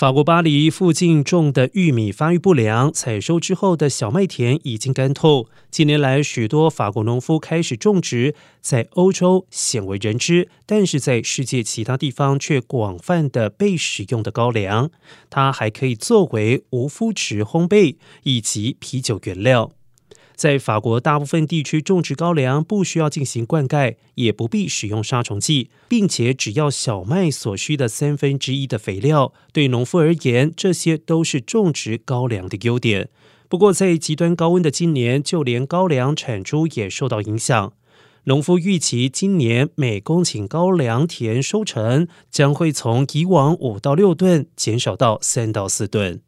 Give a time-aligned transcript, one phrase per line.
[0.00, 5.50] 法国巴黎附近种的玉米发育不良，采收之后的小麦田已经干透。
[5.70, 14.90] 近年来，许多法国农夫开始种植在欧洲鲜为人知，但是在世界其他地方却广泛的被使用的高粱。
[15.28, 19.70] 它还可以作为无麸质烘焙以及啤酒原料。
[20.40, 29.34] 在法国大部分地区种植高粱，不需要进行灌溉，也不必使用杀虫剂，并且只要小麦所需的三分之一的肥料。
[29.52, 33.10] 对农夫而言，这些都是种植高粱的优点。
[33.50, 37.74] 不过，在极端高温的今年，就连高粱产出也受到影响。
[38.24, 46.22] 农夫预期今年每公顷高粱田收成将会从以往五到六吨减少到三到四吨。